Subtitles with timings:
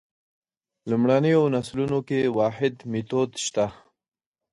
[0.89, 3.65] لومړنیو نسلونو کې واحد میتود شته.